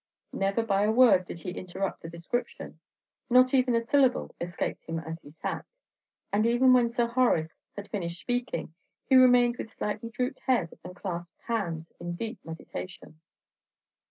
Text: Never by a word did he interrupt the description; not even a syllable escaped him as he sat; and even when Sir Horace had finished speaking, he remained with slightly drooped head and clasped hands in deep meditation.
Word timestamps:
Never 0.33 0.63
by 0.63 0.81
a 0.81 0.91
word 0.91 1.25
did 1.25 1.41
he 1.41 1.51
interrupt 1.51 2.01
the 2.01 2.09
description; 2.09 2.79
not 3.29 3.53
even 3.53 3.75
a 3.75 3.79
syllable 3.81 4.33
escaped 4.41 4.83
him 4.85 4.97
as 4.97 5.21
he 5.21 5.29
sat; 5.29 5.63
and 6.33 6.43
even 6.47 6.73
when 6.73 6.89
Sir 6.89 7.05
Horace 7.05 7.55
had 7.75 7.87
finished 7.91 8.19
speaking, 8.19 8.73
he 9.05 9.15
remained 9.15 9.57
with 9.57 9.69
slightly 9.69 10.09
drooped 10.09 10.39
head 10.39 10.73
and 10.83 10.95
clasped 10.95 11.39
hands 11.43 11.91
in 11.99 12.15
deep 12.15 12.39
meditation. 12.43 13.21